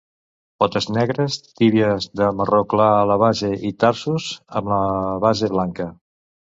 [0.61, 4.85] Potes negres, tíbies de marró clar a la base i tarsos amb la
[5.31, 5.93] base blanca.